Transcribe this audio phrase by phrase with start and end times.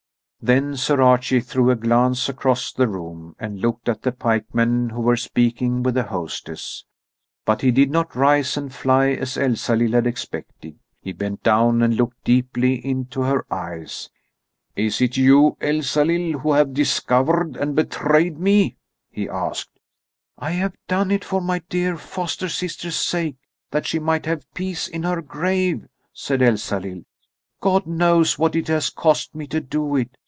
[0.43, 4.99] Then Sir Archie threw a glance across the room and looked at the pikemen who
[4.99, 6.83] were speaking with the hostess.
[7.45, 11.93] But he did not rise and fly as Elsalill had expected: he bent down and
[11.95, 14.09] looked deeply into her eyes.
[14.75, 18.77] "Is it you, Elsalill, who have discovered and betrayed me?"
[19.11, 19.69] he asked.
[20.39, 23.35] "I have done it for my dear foster sister's sake,
[23.69, 27.03] that she might have peace in her grave," said Elsalill.
[27.59, 30.17] "God knows what it has cost me to do it.